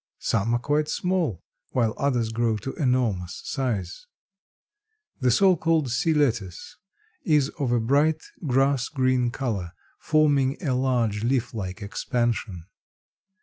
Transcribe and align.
Some 0.17 0.55
are 0.55 0.59
quite 0.59 0.87
small, 0.87 1.43
while 1.73 1.93
others 1.95 2.31
grow 2.31 2.57
to 2.57 2.73
enormous 2.73 3.39
size. 3.45 4.07
The 5.19 5.29
so 5.29 5.55
called 5.55 5.91
"sea 5.91 6.15
lettuce" 6.15 6.75
is 7.23 7.49
of 7.59 7.71
a 7.71 7.79
bright 7.79 8.23
grass 8.47 8.89
green 8.89 9.29
color, 9.29 9.73
forming 9.99 10.57
a 10.67 10.73
large 10.73 11.23
leaf 11.23 11.53
like 11.53 11.83
expansion. 11.83 12.65